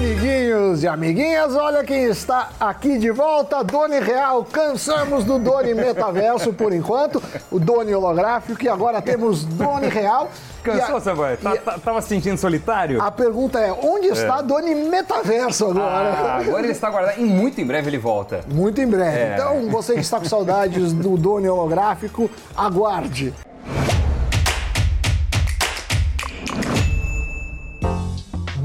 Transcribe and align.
Amiguinhos 0.00 0.82
e 0.82 0.88
amiguinhas, 0.88 1.54
olha 1.54 1.84
quem 1.84 2.04
está 2.04 2.48
aqui 2.58 2.96
de 2.96 3.10
volta, 3.10 3.62
Doni 3.62 4.00
Real. 4.00 4.42
Cansamos 4.50 5.24
do 5.24 5.38
Doni 5.38 5.74
Metaverso 5.74 6.54
por 6.54 6.72
enquanto, 6.72 7.22
o 7.50 7.60
Doni 7.60 7.94
holográfico, 7.94 8.64
e 8.64 8.68
agora 8.68 9.02
temos 9.02 9.44
Doni 9.44 9.88
Real. 9.88 10.30
Cansou, 10.62 10.96
a... 10.96 11.00
Samuel? 11.02 11.36
Tá, 11.36 11.54
tá, 11.54 11.78
tava 11.78 12.00
se 12.00 12.08
sentindo 12.08 12.38
solitário? 12.38 13.02
A 13.02 13.10
pergunta 13.10 13.60
é, 13.60 13.70
onde 13.72 14.06
está 14.06 14.38
é. 14.38 14.42
Doni 14.42 14.74
Metaverso 14.74 15.66
agora? 15.66 16.08
Ah, 16.08 16.36
agora 16.38 16.62
ele 16.62 16.72
está 16.72 16.88
guardado 16.88 17.20
e 17.20 17.24
muito 17.24 17.60
em 17.60 17.66
breve 17.66 17.90
ele 17.90 17.98
volta. 17.98 18.40
Muito 18.48 18.80
em 18.80 18.86
breve. 18.86 19.18
É. 19.18 19.34
Então, 19.34 19.68
você 19.68 19.92
que 19.92 20.00
está 20.00 20.18
com 20.18 20.24
saudades 20.24 20.94
do 20.94 21.18
Doni 21.18 21.46
holográfico, 21.46 22.30
aguarde. 22.56 23.34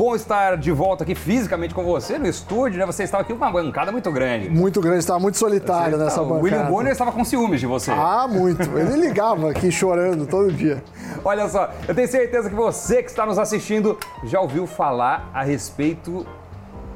Bom 0.06 0.16
estar 0.16 0.56
de 0.56 0.72
volta 0.72 1.04
aqui 1.04 1.16
fisicamente 1.16 1.74
com 1.74 1.84
você 1.84 2.20
no 2.20 2.28
estúdio, 2.28 2.78
né? 2.78 2.86
Você 2.86 3.02
estava 3.02 3.23
aqui 3.23 3.34
com 3.34 3.40
uma 3.40 3.52
bancada 3.52 3.91
muito 3.91 4.12
grande. 4.12 4.52
Muito 4.52 4.80
grande, 4.80 5.00
estava 5.00 5.20
muito 5.20 5.36
solitário 5.36 5.98
você 5.98 6.04
nessa 6.04 6.22
bancada. 6.22 6.40
O 6.40 6.44
William 6.44 6.66
Bonner 6.66 6.91
estava 6.91 7.12
com 7.12 7.26
ciúmes 7.26 7.59
de 7.59 7.66
você. 7.66 7.90
Ah, 7.90 8.28
muito. 8.30 8.62
Ele 8.78 8.98
ligava 8.98 9.50
aqui 9.50 9.72
chorando 9.72 10.28
todo 10.28 10.54
dia. 10.54 10.84
Olha 11.23 11.50
só, 11.50 11.72
eu 11.88 11.95
tenho 11.95 12.08
certeza 12.08 12.52
que 12.52 12.55
você 12.55 13.02
que 13.02 13.09
está 13.09 13.26
nos 13.26 13.40
assistindo 13.40 13.98
já 14.23 14.40
ouviu 14.40 14.68
falar 14.68 15.28
a 15.34 15.41
respeito 15.41 16.23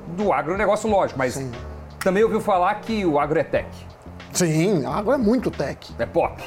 do 0.10 0.32
agronegócio, 0.32 0.88
lógico, 0.88 1.18
mas 1.18 1.34
Sim. 1.34 1.49
também 2.04 2.23
ouviu 2.23 2.40
falar 2.40 2.76
que 2.76 3.04
o 3.07 3.20
agro 3.20 3.40
é 3.40 3.44
tech. 3.44 3.68
Sim, 4.32 4.85
agro 4.85 5.13
é 5.13 5.18
muito 5.18 5.49
tech. 5.49 5.96
É 5.98 6.05
pop. 6.05 6.40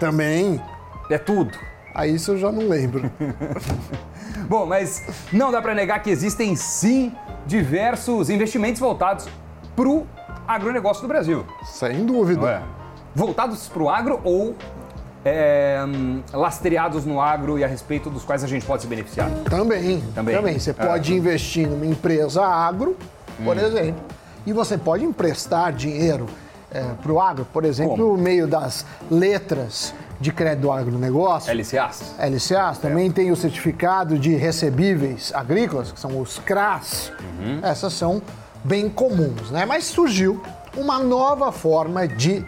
Também. 0.00 0.62
É 1.10 1.18
tudo. 1.18 1.52
Aí 1.94 2.14
isso 2.14 2.30
eu 2.30 2.38
já 2.38 2.50
não 2.50 2.66
lembro. 2.66 3.02
Bom, 4.48 4.66
mas 4.66 5.02
não 5.32 5.50
dá 5.50 5.60
para 5.60 5.74
negar 5.74 6.02
que 6.02 6.10
existem 6.10 6.54
sim 6.56 7.12
diversos 7.46 8.30
investimentos 8.30 8.80
voltados 8.80 9.28
para 9.74 9.88
o 9.88 10.06
agronegócio 10.46 11.02
do 11.02 11.08
Brasil. 11.08 11.44
Sem 11.64 12.04
dúvida. 12.04 12.48
É. 12.48 12.62
Voltados 13.14 13.68
para 13.68 13.82
o 13.82 13.88
agro 13.88 14.20
ou 14.24 14.54
é, 15.24 15.78
lastreados 16.32 17.04
no 17.04 17.20
agro 17.20 17.58
e 17.58 17.64
a 17.64 17.66
respeito 17.66 18.08
dos 18.08 18.24
quais 18.24 18.44
a 18.44 18.46
gente 18.46 18.64
pode 18.64 18.82
se 18.82 18.88
beneficiar? 18.88 19.28
Também. 19.50 20.00
Também. 20.14 20.36
Também. 20.36 20.58
Você 20.58 20.70
é. 20.70 20.72
pode 20.72 21.14
investir 21.14 21.68
numa 21.68 21.86
empresa 21.86 22.44
agro, 22.44 22.96
por 23.44 23.56
hum. 23.56 23.60
exemplo, 23.60 24.02
e 24.46 24.52
você 24.52 24.78
pode 24.78 25.04
emprestar 25.04 25.72
dinheiro 25.72 26.26
é, 26.70 26.82
para 27.02 27.12
o 27.12 27.20
agro, 27.20 27.46
por 27.52 27.64
exemplo, 27.64 27.96
Como? 27.96 28.16
no 28.16 28.22
meio 28.22 28.46
das 28.46 28.86
letras 29.10 29.92
de 30.20 30.32
crédito 30.32 30.62
do 30.62 30.72
agronegócio. 30.72 31.52
LCAs. 31.52 32.14
LCAs. 32.18 32.78
Também 32.78 33.08
é. 33.08 33.12
tem 33.12 33.30
o 33.30 33.36
certificado 33.36 34.18
de 34.18 34.34
recebíveis 34.34 35.32
agrícolas, 35.34 35.92
que 35.92 36.00
são 36.00 36.20
os 36.20 36.38
CRAS. 36.38 37.12
Uhum. 37.38 37.60
Essas 37.62 37.92
são 37.92 38.22
bem 38.64 38.88
comuns, 38.88 39.50
né? 39.50 39.64
Mas 39.64 39.84
surgiu 39.84 40.42
uma 40.76 40.98
nova 40.98 41.52
forma 41.52 42.06
de 42.06 42.44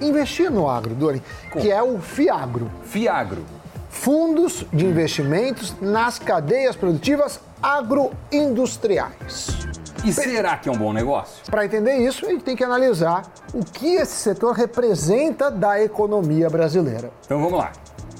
investir 0.00 0.50
no 0.50 0.68
agro, 0.68 0.94
Dori, 0.94 1.22
que 1.60 1.70
é 1.70 1.82
o 1.82 1.98
FIAGRO. 1.98 2.70
FIAGRO. 2.84 3.44
Fundos 3.90 4.64
de 4.72 4.86
investimentos 4.86 5.74
nas 5.80 6.18
cadeias 6.18 6.76
produtivas 6.76 7.40
agroindustriais. 7.62 9.77
E 10.04 10.12
será 10.12 10.56
que 10.56 10.68
é 10.68 10.72
um 10.72 10.76
bom 10.76 10.92
negócio? 10.92 11.44
Para 11.50 11.64
entender 11.64 11.96
isso, 11.96 12.24
a 12.24 12.30
gente 12.30 12.44
tem 12.44 12.56
que 12.56 12.64
analisar 12.64 13.22
o 13.52 13.64
que 13.64 13.96
esse 13.96 14.16
setor 14.16 14.54
representa 14.54 15.50
da 15.50 15.82
economia 15.82 16.48
brasileira. 16.48 17.10
Então 17.24 17.40
vamos 17.40 17.58
lá. 17.58 17.72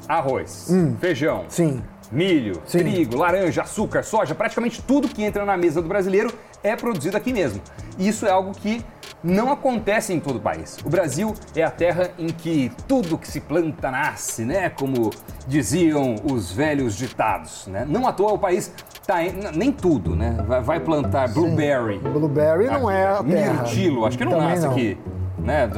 Arroz, 0.09 0.69
hum. 0.71 0.97
feijão, 0.99 1.45
Sim. 1.49 1.83
milho, 2.11 2.61
Sim. 2.67 2.79
trigo, 2.79 3.17
laranja, 3.17 3.63
açúcar, 3.63 4.03
soja, 4.03 4.35
praticamente 4.35 4.83
tudo 4.83 5.09
que 5.09 5.23
entra 5.23 5.45
na 5.45 5.57
mesa 5.57 5.83
do 5.83 5.89
brasileiro 5.89 6.33
é 6.63 6.75
produzido 6.75 7.17
aqui 7.17 7.33
mesmo. 7.33 7.61
Isso 7.99 8.27
é 8.27 8.31
algo 8.31 8.53
que 8.53 8.85
não 9.23 9.51
acontece 9.51 10.13
em 10.13 10.21
todo 10.21 10.37
o 10.37 10.41
país. 10.41 10.79
O 10.85 10.89
Brasil 10.89 11.35
é 11.55 11.63
a 11.63 11.71
terra 11.71 12.11
em 12.19 12.29
que 12.29 12.71
tudo 12.87 13.19
que 13.19 13.27
se 13.27 13.41
planta 13.41 13.91
nasce, 13.91 14.45
né? 14.45 14.71
Como 14.71 15.11
diziam 15.47 16.17
os 16.25 16.53
velhos 16.53 16.97
ditados, 16.97 17.67
né? 17.67 17.85
Não 17.89 18.07
à 18.07 18.13
toa 18.13 18.33
o 18.33 18.39
país 18.39 18.73
tá 19.07 19.25
em, 19.25 19.33
nem 19.55 19.73
tudo, 19.73 20.15
né? 20.15 20.37
Vai, 20.63 20.79
plantar 20.81 21.29
blueberry. 21.33 22.01
Sim. 22.03 22.11
Blueberry 22.11 22.67
não 22.67 22.91
é 22.91 23.07
a 23.07 23.23
terra. 23.23 23.63
Mirtilo, 23.63 24.05
acho 24.05 24.17
que 24.17 24.25
não 24.25 24.33
Também 24.33 24.49
nasce 24.49 24.63
não. 24.63 24.73
aqui. 24.73 24.99
Né? 25.39 25.71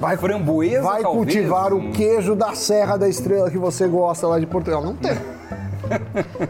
Vai, 0.00 0.16
Framboesa, 0.16 0.82
Vai 0.82 1.02
talvez, 1.02 1.24
cultivar 1.24 1.72
o 1.72 1.90
queijo 1.90 2.34
da 2.34 2.54
Serra 2.54 2.96
da 2.96 3.08
Estrela 3.08 3.50
que 3.50 3.58
você 3.58 3.86
gosta 3.86 4.26
lá 4.26 4.38
de 4.38 4.46
Portugal. 4.46 4.82
Não 4.82 4.94
tem. 4.94 5.18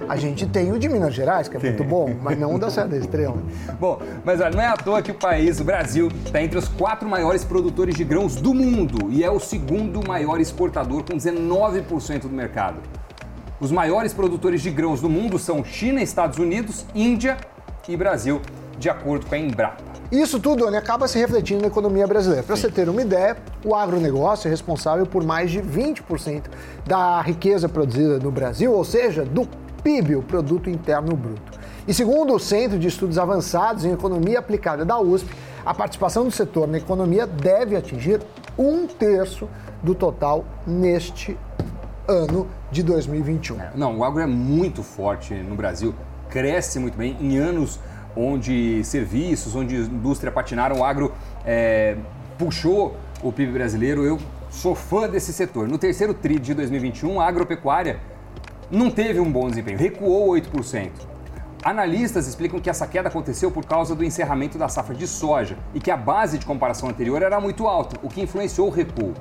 A 0.08 0.16
gente 0.16 0.46
tem 0.46 0.72
o 0.72 0.78
de 0.78 0.88
Minas 0.88 1.14
Gerais, 1.14 1.48
que 1.48 1.56
é 1.56 1.60
muito 1.60 1.84
bom, 1.84 2.14
mas 2.22 2.38
não 2.38 2.54
o 2.54 2.58
da 2.58 2.70
Serra 2.70 2.88
da 2.88 2.96
Estrela. 2.96 3.42
Bom, 3.78 4.00
mas 4.24 4.40
olha, 4.40 4.50
não 4.50 4.62
é 4.62 4.66
à 4.66 4.76
toa 4.76 5.02
que 5.02 5.10
o 5.10 5.14
país, 5.14 5.60
o 5.60 5.64
Brasil, 5.64 6.08
está 6.24 6.42
entre 6.42 6.58
os 6.58 6.68
quatro 6.68 7.08
maiores 7.08 7.44
produtores 7.44 7.94
de 7.94 8.04
grãos 8.04 8.36
do 8.36 8.54
mundo 8.54 9.10
e 9.10 9.24
é 9.24 9.30
o 9.30 9.40
segundo 9.40 10.06
maior 10.06 10.40
exportador, 10.40 11.02
com 11.04 11.16
19% 11.16 12.22
do 12.22 12.30
mercado. 12.30 12.76
Os 13.60 13.72
maiores 13.72 14.12
produtores 14.12 14.62
de 14.62 14.70
grãos 14.70 15.00
do 15.00 15.08
mundo 15.08 15.38
são 15.38 15.64
China, 15.64 16.00
Estados 16.00 16.38
Unidos, 16.38 16.86
Índia 16.94 17.36
e 17.88 17.96
Brasil, 17.96 18.40
de 18.78 18.88
acordo 18.88 19.26
com 19.26 19.34
a 19.34 19.38
Embrapa. 19.38 19.87
Isso 20.10 20.40
tudo 20.40 20.64
Doni, 20.64 20.76
acaba 20.78 21.06
se 21.06 21.18
refletindo 21.18 21.60
na 21.60 21.66
economia 21.66 22.06
brasileira. 22.06 22.42
Para 22.42 22.56
você 22.56 22.70
ter 22.70 22.88
uma 22.88 23.02
ideia, 23.02 23.36
o 23.62 23.74
agronegócio 23.74 24.48
é 24.48 24.50
responsável 24.50 25.04
por 25.04 25.22
mais 25.22 25.50
de 25.50 25.60
20% 25.60 26.44
da 26.86 27.20
riqueza 27.20 27.68
produzida 27.68 28.18
no 28.18 28.30
Brasil, 28.30 28.72
ou 28.72 28.82
seja, 28.84 29.22
do 29.22 29.46
PIB, 29.82 30.16
o 30.16 30.22
Produto 30.22 30.70
Interno 30.70 31.14
Bruto. 31.14 31.58
E 31.86 31.92
segundo 31.92 32.34
o 32.34 32.38
Centro 32.38 32.78
de 32.78 32.88
Estudos 32.88 33.18
Avançados 33.18 33.84
em 33.84 33.92
Economia 33.92 34.38
Aplicada 34.38 34.82
da 34.82 34.98
USP, 34.98 35.28
a 35.64 35.74
participação 35.74 36.24
do 36.24 36.30
setor 36.30 36.66
na 36.66 36.78
economia 36.78 37.26
deve 37.26 37.76
atingir 37.76 38.22
um 38.58 38.86
terço 38.86 39.46
do 39.82 39.94
total 39.94 40.42
neste 40.66 41.36
ano 42.06 42.46
de 42.72 42.82
2021. 42.82 43.60
É, 43.60 43.72
não, 43.74 43.98
o 43.98 44.04
agro 44.04 44.22
é 44.22 44.26
muito 44.26 44.82
forte 44.82 45.34
no 45.34 45.54
Brasil, 45.54 45.94
cresce 46.30 46.78
muito 46.78 46.96
bem 46.96 47.14
em 47.20 47.36
anos 47.36 47.78
onde 48.16 48.82
serviços, 48.84 49.54
onde 49.54 49.76
indústria 49.76 50.32
patinaram, 50.32 50.78
o 50.78 50.84
agro 50.84 51.12
é, 51.44 51.96
puxou 52.36 52.96
o 53.22 53.32
PIB 53.32 53.52
brasileiro. 53.52 54.04
Eu 54.04 54.18
sou 54.50 54.74
fã 54.74 55.08
desse 55.08 55.32
setor. 55.32 55.68
No 55.68 55.78
terceiro 55.78 56.14
TRI 56.14 56.38
de 56.38 56.54
2021, 56.54 57.20
a 57.20 57.26
agropecuária 57.26 58.00
não 58.70 58.90
teve 58.90 59.18
um 59.20 59.30
bom 59.30 59.48
desempenho, 59.48 59.78
recuou 59.78 60.28
8%. 60.34 60.90
Analistas 61.62 62.28
explicam 62.28 62.60
que 62.60 62.70
essa 62.70 62.86
queda 62.86 63.08
aconteceu 63.08 63.50
por 63.50 63.64
causa 63.64 63.94
do 63.94 64.04
encerramento 64.04 64.56
da 64.56 64.68
safra 64.68 64.94
de 64.94 65.08
soja 65.08 65.56
e 65.74 65.80
que 65.80 65.90
a 65.90 65.96
base 65.96 66.38
de 66.38 66.46
comparação 66.46 66.88
anterior 66.88 67.20
era 67.20 67.40
muito 67.40 67.66
alta, 67.66 67.98
o 68.02 68.08
que 68.08 68.20
influenciou 68.20 68.68
o 68.68 68.70
recuo. 68.70 69.12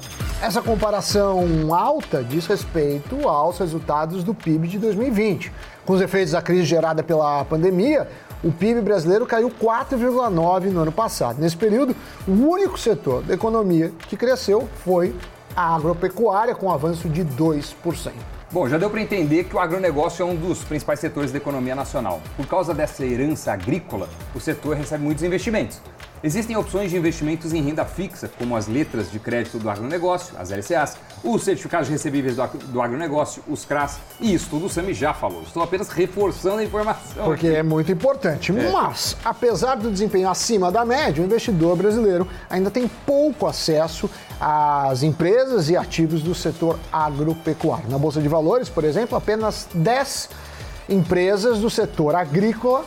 Essa 0.41 0.61
comparação 0.61 1.73
alta 1.73 2.23
diz 2.23 2.45
respeito 2.45 3.27
aos 3.27 3.57
resultados 3.57 4.23
do 4.23 4.35
PIB 4.35 4.67
de 4.67 4.77
2020. 4.77 5.51
Com 5.83 5.93
os 5.93 6.01
efeitos 6.01 6.33
da 6.33 6.41
crise 6.41 6.63
gerada 6.63 7.01
pela 7.01 7.43
pandemia, 7.45 8.07
o 8.43 8.51
PIB 8.51 8.81
brasileiro 8.81 9.25
caiu 9.25 9.49
4,9% 9.49 10.71
no 10.71 10.81
ano 10.81 10.91
passado. 10.91 11.39
Nesse 11.39 11.57
período, 11.57 11.95
o 12.27 12.31
único 12.31 12.77
setor 12.77 13.23
da 13.23 13.33
economia 13.33 13.91
que 14.07 14.15
cresceu 14.15 14.67
foi 14.83 15.15
a 15.55 15.75
agropecuária, 15.75 16.53
com 16.53 16.67
um 16.67 16.71
avanço 16.71 17.09
de 17.09 17.25
2%. 17.25 18.11
Bom, 18.49 18.69
já 18.69 18.77
deu 18.77 18.89
para 18.89 19.01
entender 19.01 19.43
que 19.43 19.55
o 19.55 19.59
agronegócio 19.59 20.23
é 20.23 20.25
um 20.25 20.35
dos 20.35 20.63
principais 20.63 21.01
setores 21.01 21.33
da 21.33 21.37
economia 21.37 21.75
nacional. 21.75 22.21
Por 22.37 22.47
causa 22.47 22.73
dessa 22.73 23.05
herança 23.05 23.51
agrícola, 23.51 24.07
o 24.33 24.39
setor 24.39 24.77
recebe 24.77 25.03
muitos 25.03 25.23
investimentos. 25.23 25.81
Existem 26.23 26.57
opções 26.57 26.89
de 26.89 26.97
investimentos 26.97 27.53
em 27.53 27.61
renda 27.61 27.85
fixa, 27.85 28.29
como 28.39 28.55
as 28.55 28.67
letras 28.67 29.11
de 29.11 29.19
crédito 29.19 29.59
do 29.59 29.69
agronegócio, 29.69 30.35
as 30.37 30.49
LCAs, 30.49 30.97
os 31.23 31.43
certificados 31.43 31.87
recebíveis 31.89 32.35
do 32.35 32.81
agronegócio, 32.81 33.43
os 33.47 33.63
CRAS, 33.63 33.99
e 34.19 34.33
isso 34.33 34.49
tudo 34.49 34.65
o 34.65 34.69
Sami 34.69 34.95
já 34.95 35.13
falou. 35.13 35.43
Estou 35.43 35.61
apenas 35.61 35.89
reforçando 35.89 36.57
a 36.57 36.63
informação. 36.63 37.23
Porque 37.23 37.47
é 37.47 37.61
muito 37.61 37.91
importante. 37.91 38.51
É. 38.51 38.71
Mas, 38.71 39.15
apesar 39.23 39.75
do 39.75 39.91
desempenho 39.91 40.27
acima 40.27 40.71
da 40.71 40.83
média, 40.83 41.21
o 41.21 41.25
investidor 41.25 41.75
brasileiro 41.75 42.27
ainda 42.49 42.71
tem 42.71 42.87
pouco 43.05 43.45
acesso 43.45 44.09
às 44.41 45.03
empresas 45.03 45.69
e 45.69 45.77
ativos 45.77 46.23
do 46.23 46.33
setor 46.33 46.79
agropecuário. 46.91 47.89
Na 47.89 47.97
Bolsa 47.99 48.21
de 48.21 48.27
Valores, 48.27 48.69
por 48.69 48.83
exemplo, 48.83 49.15
apenas 49.15 49.67
10 49.71 50.29
empresas 50.89 51.59
do 51.59 51.69
setor 51.69 52.15
agrícola 52.15 52.83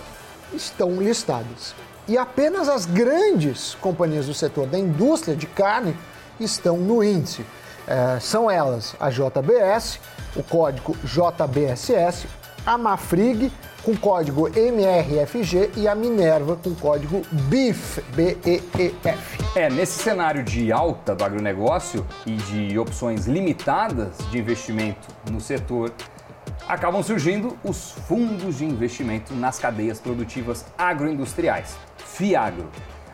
estão 0.52 1.00
listadas 1.00 1.74
e 2.10 2.18
apenas 2.18 2.68
as 2.68 2.86
grandes 2.86 3.76
companhias 3.80 4.26
do 4.26 4.34
setor 4.34 4.66
da 4.66 4.76
indústria 4.76 5.36
de 5.36 5.46
carne 5.46 5.96
estão 6.40 6.76
no 6.76 7.04
índice. 7.04 7.46
É, 7.86 8.18
são 8.18 8.50
elas 8.50 8.96
a 8.98 9.10
JBS, 9.10 10.00
o 10.34 10.42
código 10.42 10.96
JBSS, 11.04 12.26
a 12.66 12.76
Mafrig, 12.76 13.52
com 13.84 13.96
código 13.96 14.48
MRFG, 14.48 15.70
e 15.76 15.86
a 15.86 15.94
Minerva, 15.94 16.56
com 16.56 16.74
código 16.74 17.22
BIF, 17.30 18.02
B-E-E-F. 18.12 19.38
É, 19.54 19.70
nesse 19.70 20.02
cenário 20.02 20.42
de 20.42 20.72
alta 20.72 21.14
do 21.14 21.22
agronegócio 21.22 22.04
e 22.26 22.32
de 22.32 22.76
opções 22.76 23.26
limitadas 23.26 24.18
de 24.32 24.38
investimento 24.38 25.06
no 25.30 25.40
setor, 25.40 25.92
acabam 26.70 27.02
surgindo 27.02 27.58
os 27.64 27.90
fundos 28.06 28.58
de 28.58 28.64
investimento 28.64 29.34
nas 29.34 29.58
cadeias 29.58 29.98
produtivas 29.98 30.64
agroindustriais, 30.78 31.76
FIAGRO. 31.98 32.68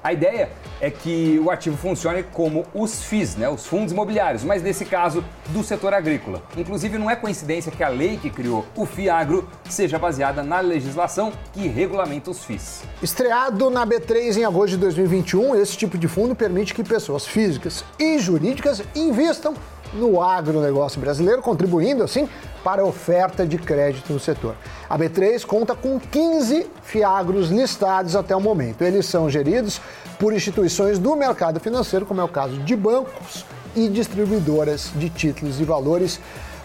A 0.05 0.13
ideia 0.13 0.51
é 0.81 0.89
que 0.91 1.41
o 1.43 1.51
ativo 1.51 1.77
funcione 1.77 2.23
como 2.23 2.65
os 2.73 3.03
FIIs, 3.03 3.35
né, 3.35 3.49
os 3.49 3.67
fundos 3.67 3.93
imobiliários, 3.93 4.45
mas 4.45 4.63
nesse 4.63 4.85
caso 4.85 5.25
do 5.49 5.65
setor 5.65 5.95
agrícola. 5.95 6.43
Inclusive, 6.57 6.97
não 6.99 7.11
é 7.11 7.17
coincidência 7.17 7.73
que 7.73 7.83
a 7.83 7.89
lei 7.89 8.17
que 8.17 8.31
criou 8.31 8.65
o 8.77 8.87
FIAGRO 8.87 9.49
seja 9.69 9.99
baseada 9.99 10.45
na 10.45 10.61
legislação 10.61 11.33
que 11.53 11.67
regulamenta 11.67 12.31
os 12.31 12.45
FIIs. 12.45 12.85
Estreado 13.03 13.69
na 13.71 13.85
B3 13.85 14.37
em 14.37 14.45
agosto 14.45 14.75
de 14.75 14.77
2021, 14.77 15.57
esse 15.57 15.77
tipo 15.77 15.99
de 15.99 16.07
fundo 16.07 16.37
permite 16.37 16.75
que 16.75 16.85
pessoas 16.85 17.27
físicas 17.27 17.85
e 17.99 18.19
jurídicas 18.19 18.83
investam 18.95 19.55
no 19.93 20.23
agronegócio 20.23 21.01
brasileiro, 21.01 21.43
contribuindo 21.43 22.03
assim 22.03 22.29
para 22.63 22.83
a 22.83 22.85
oferta 22.85 23.47
de 23.47 23.59
crédito 23.59 24.13
no 24.13 24.19
setor. 24.19 24.57
A 24.89 24.99
B3 24.99 25.45
conta 25.45 25.75
com 25.75 25.99
15 26.01 26.67
fiagros 26.83 27.49
listados 27.51 28.17
até 28.17 28.35
o 28.35 28.41
momento. 28.41 28.83
Eles 28.83 29.07
são 29.07 29.31
geridos 29.31 29.81
por 30.19 30.33
instituições 30.33 30.99
do 30.99 31.15
mercado 31.15 31.61
financeiro, 31.61 32.07
como 32.07 32.21
é 32.21 32.25
o 32.25 32.29
caso 32.29 32.57
de 32.59 32.75
bancos 32.75 33.45
e 33.75 33.89
distribuidoras 33.89 34.91
de 34.97 35.11
títulos 35.11 35.61
e 35.61 35.65
valores 35.65 36.19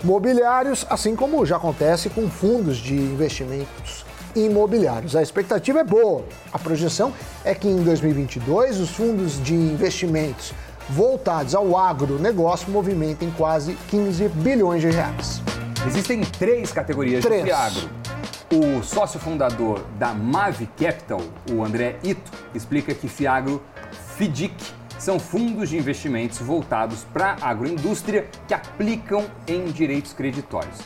mobiliários, 0.04 0.86
assim 0.90 1.16
como 1.16 1.46
já 1.46 1.58
acontece 1.58 2.10
com 2.10 2.30
fundos 2.30 2.78
de 2.78 2.96
investimentos 2.96 4.06
imobiliários. 4.36 5.16
A 5.16 5.22
expectativa 5.22 5.80
é 5.80 5.84
boa. 5.84 6.24
A 6.52 6.58
projeção 6.58 7.14
é 7.44 7.54
que 7.54 7.68
em 7.68 7.84
2022 7.84 8.80
os 8.80 8.90
fundos 8.90 9.42
de 9.44 9.54
investimentos 9.54 10.54
voltados 10.90 11.56
ao 11.56 11.78
agronegócio 11.78 12.72
movimentem 12.72 13.32
quase 13.38 13.76
15 13.90 14.30
bilhões 14.30 14.82
de 14.82 14.90
reais. 14.90 15.42
Existem 15.86 16.22
três 16.22 16.72
categorias 16.72 17.24
três. 17.24 17.44
de 17.44 17.52
agro. 17.52 17.90
O 18.52 18.84
sócio 18.84 19.20
fundador 19.20 19.86
da 19.98 20.14
Mavi 20.14 20.68
Capital, 20.78 21.22
o 21.52 21.64
André 21.64 21.98
Ito, 22.04 22.32
explica 22.54 22.94
que 22.94 23.08
Fiagro 23.08 23.62
FIDIC 24.18 24.54
são 25.00 25.18
fundos 25.20 25.70
de 25.70 25.78
investimentos 25.78 26.38
voltados 26.40 27.06
para 27.14 27.38
a 27.42 27.50
agroindústria 27.50 28.28
que 28.48 28.54
aplicam 28.54 29.26
em 29.48 29.66
direitos 29.66 30.14
creditórios. 30.14 30.78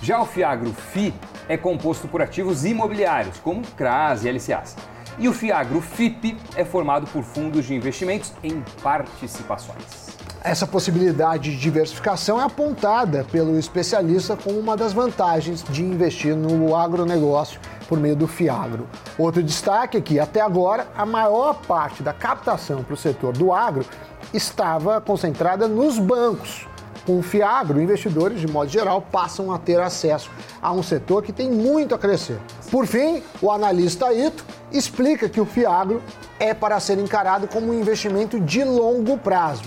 Já 0.00 0.20
o 0.20 0.26
Fiagro 0.26 0.72
FI 0.92 1.12
é 1.48 1.56
composto 1.56 2.06
por 2.06 2.20
ativos 2.20 2.64
imobiliários, 2.64 3.38
como 3.38 3.62
CRAS 3.68 4.24
e 4.24 4.30
LCAs. 4.30 4.76
E 5.18 5.28
o 5.28 5.32
Fiagro 5.32 5.80
FIP 5.80 6.36
é 6.56 6.64
formado 6.64 7.06
por 7.06 7.22
fundos 7.22 7.64
de 7.64 7.74
investimentos 7.74 8.32
em 8.42 8.62
participações. 8.82 10.14
Essa 10.42 10.66
possibilidade 10.66 11.52
de 11.52 11.56
diversificação 11.56 12.38
é 12.38 12.44
apontada 12.44 13.24
pelo 13.30 13.58
especialista 13.58 14.36
como 14.36 14.58
uma 14.58 14.76
das 14.76 14.92
vantagens 14.92 15.62
de 15.62 15.82
investir 15.82 16.36
no 16.36 16.76
agronegócio 16.76 17.58
por 17.88 17.98
meio 17.98 18.16
do 18.16 18.26
Fiagro. 18.26 18.86
Outro 19.16 19.42
destaque 19.42 19.96
é 19.96 20.00
que, 20.00 20.20
até 20.20 20.40
agora, 20.40 20.88
a 20.96 21.06
maior 21.06 21.54
parte 21.66 22.02
da 22.02 22.12
captação 22.12 22.82
para 22.82 22.94
o 22.94 22.96
setor 22.96 23.32
do 23.32 23.52
agro 23.52 23.86
estava 24.34 25.00
concentrada 25.00 25.68
nos 25.68 25.98
bancos. 25.98 26.66
Com 27.06 27.18
o 27.18 27.22
Fiagro, 27.22 27.80
investidores, 27.80 28.40
de 28.40 28.46
modo 28.46 28.70
geral, 28.70 29.02
passam 29.02 29.52
a 29.52 29.58
ter 29.58 29.78
acesso 29.78 30.30
a 30.62 30.72
um 30.72 30.82
setor 30.82 31.22
que 31.22 31.32
tem 31.32 31.50
muito 31.50 31.94
a 31.94 31.98
crescer. 31.98 32.38
Por 32.70 32.86
fim, 32.86 33.22
o 33.42 33.50
analista 33.50 34.12
Ito 34.12 34.44
explica 34.72 35.28
que 35.28 35.40
o 35.40 35.44
Fiagro 35.44 36.02
é 36.40 36.54
para 36.54 36.80
ser 36.80 36.98
encarado 36.98 37.46
como 37.46 37.70
um 37.70 37.78
investimento 37.78 38.40
de 38.40 38.64
longo 38.64 39.18
prazo. 39.18 39.64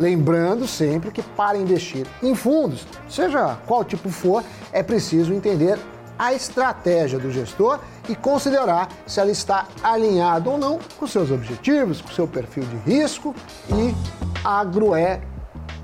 Lembrando 0.00 0.66
sempre 0.66 1.10
que 1.10 1.22
para 1.22 1.58
investir 1.58 2.06
em 2.22 2.34
fundos, 2.34 2.86
seja 3.08 3.58
qual 3.66 3.84
tipo 3.84 4.08
for, 4.08 4.42
é 4.72 4.82
preciso 4.82 5.34
entender 5.34 5.78
a 6.18 6.32
estratégia 6.32 7.18
do 7.18 7.30
gestor 7.30 7.78
e 8.08 8.16
considerar 8.16 8.88
se 9.06 9.20
ela 9.20 9.30
está 9.30 9.66
alinhada 9.82 10.50
ou 10.50 10.58
não 10.58 10.78
com 10.98 11.06
seus 11.06 11.30
objetivos, 11.30 12.00
com 12.00 12.08
seu 12.08 12.26
perfil 12.26 12.64
de 12.64 12.76
risco 12.90 13.34
e 13.70 13.94
agro 14.44 14.94
é 14.94 15.20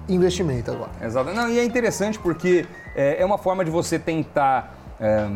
investimento 0.08 0.70
agora. 0.70 0.90
Exato. 1.02 1.32
Não, 1.32 1.48
e 1.48 1.58
é 1.58 1.64
interessante 1.64 2.18
porque 2.18 2.66
é, 2.94 3.20
é 3.20 3.24
uma 3.24 3.38
forma 3.38 3.64
de 3.64 3.70
você 3.70 3.98
tentar 3.98 4.74
é, 5.00 5.26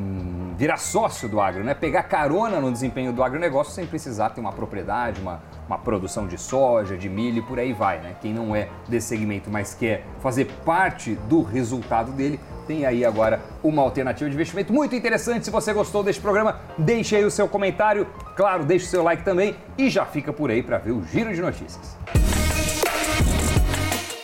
virar 0.57 0.77
sócio 0.77 1.29
do 1.29 1.41
agro, 1.41 1.65
né? 1.65 1.75
pegar 1.75 2.05
carona 2.05 2.61
no 2.61 2.71
desempenho 2.71 3.13
do 3.13 3.23
agronegócio 3.23 3.73
sem 3.73 3.87
precisar 3.87 4.31
ter 4.31 4.41
uma 4.41 4.53
propriedade, 4.53 5.21
uma, 5.21 5.41
uma 5.67 5.79
produção 5.79 6.27
de 6.27 6.39
soja, 6.39 6.97
de 6.97 7.09
milho 7.09 7.39
e 7.39 7.43
por 7.43 7.59
aí 7.59 7.73
vai. 7.73 7.99
Né? 7.99 8.15
Quem 8.21 8.33
não 8.33 8.55
é 8.55 8.69
desse 8.89 9.09
segmento, 9.09 9.51
mas 9.51 9.75
quer 9.75 10.05
fazer 10.21 10.47
parte 10.65 11.15
do 11.29 11.43
resultado 11.43 12.13
dele, 12.13 12.39
tem 12.67 12.85
aí 12.85 13.05
agora 13.05 13.41
uma 13.63 13.83
alternativa 13.83 14.29
de 14.29 14.37
investimento 14.37 14.73
muito 14.73 14.95
interessante. 14.95 15.45
Se 15.45 15.51
você 15.51 15.73
gostou 15.73 16.03
deste 16.03 16.21
programa, 16.21 16.61
deixe 16.77 17.17
aí 17.17 17.25
o 17.25 17.31
seu 17.31 17.49
comentário, 17.49 18.07
claro, 18.37 18.65
deixe 18.65 18.87
o 18.87 18.89
seu 18.89 19.03
like 19.03 19.25
também 19.25 19.57
e 19.77 19.89
já 19.89 20.05
fica 20.05 20.33
por 20.33 20.51
aí 20.51 20.63
para 20.63 20.79
ver 20.79 20.93
o 20.93 21.03
giro 21.05 21.35
de 21.35 21.41
notícias. 21.41 21.97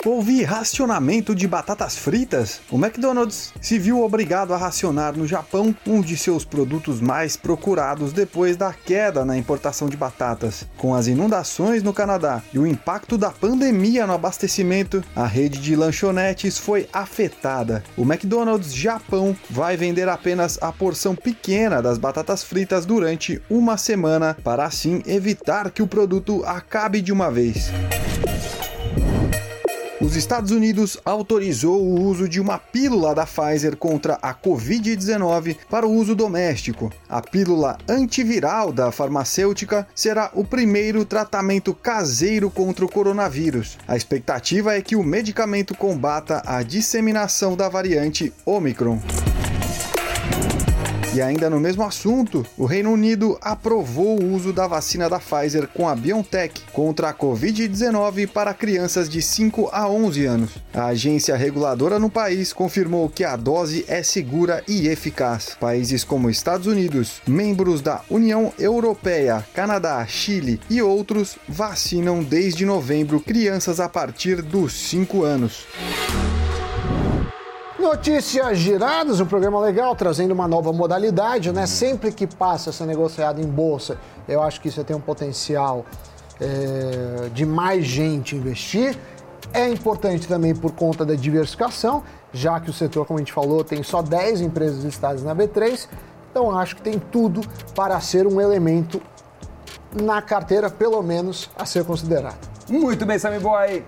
Houve 0.07 0.43
racionamento 0.43 1.35
de 1.35 1.49
batatas 1.49 1.97
fritas? 1.97 2.61
O 2.71 2.77
McDonald's 2.77 3.55
se 3.59 3.79
viu 3.79 4.03
obrigado 4.03 4.53
a 4.53 4.57
racionar 4.59 5.17
no 5.17 5.27
Japão 5.27 5.75
um 5.87 6.03
de 6.03 6.15
seus 6.15 6.45
produtos 6.45 7.01
mais 7.01 7.39
procurados 7.39 8.13
depois 8.13 8.55
da 8.55 8.71
queda 8.71 9.25
na 9.25 9.35
importação 9.39 9.89
de 9.89 9.97
batatas. 9.97 10.67
Com 10.77 10.95
as 10.95 11.07
inundações 11.07 11.83
no 11.83 11.95
Canadá 11.95 12.43
e 12.53 12.59
o 12.59 12.67
impacto 12.67 13.17
da 13.17 13.31
pandemia 13.31 14.07
no 14.07 14.13
abastecimento, 14.13 15.03
a 15.17 15.27
rede 15.27 15.59
de 15.59 15.75
lanchonetes 15.75 16.59
foi 16.59 16.87
afetada. 16.93 17.83
O 17.97 18.03
McDonald's 18.03 18.75
Japão 18.75 19.35
vai 19.49 19.75
vender 19.75 20.11
apenas 20.11 20.59
a 20.61 20.71
porção 20.71 21.17
pequena 21.17 21.81
das 21.81 21.97
batatas 21.97 22.45
fritas 22.45 22.85
durante 22.85 23.41
uma 23.49 23.79
semana 23.79 24.37
para 24.45 24.67
assim 24.67 25.03
evitar 25.07 25.71
que 25.71 25.83
o 25.83 25.89
produto 25.89 26.45
acabe 26.45 27.01
de 27.01 27.11
uma 27.11 27.31
vez. 27.31 27.73
Os 30.05 30.17
Estados 30.17 30.51
Unidos 30.51 30.99
autorizou 31.03 31.83
o 31.83 32.03
uso 32.03 32.29
de 32.29 32.39
uma 32.39 32.59
pílula 32.59 33.15
da 33.15 33.25
Pfizer 33.25 33.75
contra 33.75 34.19
a 34.21 34.35
Covid-19 34.35 35.57
para 35.71 35.87
o 35.87 35.93
uso 35.95 36.15
doméstico. 36.15 36.93
A 37.09 37.23
pílula 37.23 37.79
antiviral 37.89 38.71
da 38.71 38.93
farmacêutica 38.93 39.89
será 39.95 40.31
o 40.35 40.45
primeiro 40.45 41.07
tratamento 41.07 41.73
caseiro 41.73 42.51
contra 42.51 42.85
o 42.85 42.89
coronavírus. 42.89 43.79
A 43.89 43.97
expectativa 43.97 44.75
é 44.75 44.83
que 44.83 44.95
o 44.95 45.03
medicamento 45.03 45.75
combata 45.75 46.43
a 46.45 46.63
disseminação 46.63 47.57
da 47.57 47.71
variante 47.71 48.31
Omicron. 48.45 49.01
E 51.15 51.23
ainda 51.23 51.49
no 51.49 51.61
mesmo 51.61 51.85
assunto, 51.85 52.45
o 52.59 52.67
Reino 52.67 52.91
Unido 52.91 53.39
aprovou 53.41 54.21
o 54.21 54.35
uso 54.35 54.53
da 54.53 54.67
vacina 54.67 55.09
da 55.09 55.21
Pfizer 55.21 55.69
com 55.69 55.89
a 55.89 55.95
BioNTech 55.95 56.63
contra 56.73 57.11
a 57.11 57.15
Covid-19 57.15 58.27
para 58.27 58.53
crianças 58.53 59.09
de 59.09 59.23
5 59.23 59.71
a 59.73 59.89
11 59.89 60.27
anos. 60.27 60.51
A 60.75 60.87
agência 60.87 61.37
reguladora 61.37 62.01
no 62.01 62.11
país 62.11 62.53
confirmou 62.53 63.09
que 63.09 63.23
a 63.23 63.37
dose 63.37 63.85
é 63.87 64.03
segura 64.03 64.65
e 64.67 64.89
eficaz. 64.89 65.57
Países 65.61 66.03
como 66.03 66.29
Estados 66.29 66.67
Unidos, 66.67 67.23
membros 67.29 67.81
da 67.81 68.01
União 68.11 68.53
Europeia, 68.59 69.47
Canadá, 69.55 70.05
Chile 70.09 70.61
e 70.69 70.83
outros 70.83 71.39
vacinam 71.47 72.25
desde 72.25 72.67
novembro 72.67 73.21
crianças 73.21 73.79
a 73.79 73.89
partir 73.89 74.43
dos 74.43 74.73
5 74.73 75.23
anos. 75.23 75.65
Notícias 77.85 78.57
giradas, 78.57 79.21
um 79.21 79.27
programa 79.27 79.61
legal, 79.61 79.95
trazendo 79.95 80.33
uma 80.33 80.49
nova 80.49 80.73
modalidade, 80.73 81.53
né? 81.53 81.67
Sempre 81.67 82.11
que 82.13 82.27
passa 82.27 82.71
a 82.71 82.73
ser 82.73 82.87
negociado 82.87 83.43
em 83.43 83.47
bolsa, 83.47 83.99
eu 84.27 84.43
acho 84.43 84.59
que 84.59 84.69
isso 84.69 84.83
tem 84.83 84.97
um 84.97 85.01
potencial 85.01 85.85
é, 86.41 87.29
de 87.35 87.45
mais 87.45 87.85
gente 87.85 88.35
investir. 88.35 88.99
É 89.53 89.69
importante 89.69 90.27
também 90.27 90.55
por 90.55 90.73
conta 90.73 91.05
da 91.05 91.15
diversificação, 91.15 92.03
já 92.33 92.59
que 92.59 92.71
o 92.71 92.73
setor, 92.73 93.05
como 93.05 93.19
a 93.19 93.21
gente 93.21 93.35
falou, 93.35 93.63
tem 93.63 93.83
só 93.83 94.01
10 94.01 94.41
empresas 94.41 94.83
listadas 94.83 95.23
na 95.23 95.37
B3, 95.37 95.87
então 96.31 96.59
acho 96.59 96.77
que 96.77 96.83
tem 96.83 96.99
tudo 96.99 97.43
para 97.75 98.01
ser 98.01 98.27
um 98.27 98.41
elemento 98.41 98.99
na 99.93 100.23
carteira, 100.23 100.71
pelo 100.71 101.03
menos, 101.03 101.51
a 101.55 101.67
ser 101.67 101.85
considerado. 101.85 102.39
Muito 102.67 103.05
bem, 103.05 103.19
Sammy 103.19 103.41
Boy. 103.41 103.85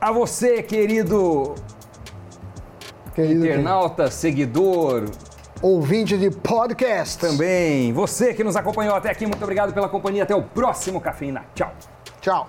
A 0.00 0.10
você, 0.10 0.64
querido 0.64 1.54
Querido 3.22 3.44
internauta, 3.44 4.04
quem? 4.04 4.12
seguidor, 4.12 5.10
ouvinte 5.60 6.16
de 6.16 6.30
podcast. 6.30 7.18
Também. 7.18 7.92
Você 7.92 8.32
que 8.32 8.44
nos 8.44 8.54
acompanhou 8.54 8.94
até 8.94 9.10
aqui, 9.10 9.26
muito 9.26 9.42
obrigado 9.42 9.72
pela 9.72 9.88
companhia. 9.88 10.22
Até 10.22 10.34
o 10.34 10.42
próximo 10.42 11.00
Cafeína. 11.00 11.44
Tchau. 11.54 11.72
Tchau. 12.20 12.48